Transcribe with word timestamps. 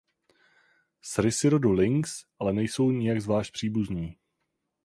S 1.01 1.19
rysy 1.19 1.49
rodu 1.49 1.71
"Lynx" 1.71 2.25
ale 2.39 2.53
nejsou 2.53 2.91
nijak 2.91 3.21
zvlášť 3.21 3.53
příbuzní. 3.53 4.17